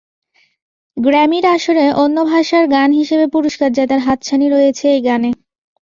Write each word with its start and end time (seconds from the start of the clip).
গ্র্যামির 0.97 1.45
আসরে 1.55 1.85
অন্য 2.03 2.17
ভাষার 2.31 2.65
গান 2.73 2.89
হিসেবে 2.99 3.25
পুরস্কার 3.33 3.69
জেতার 3.77 4.01
হাতছানি 4.07 4.47
রয়েছে 4.49 4.85
এই 4.95 5.01
গানে। 5.07 5.29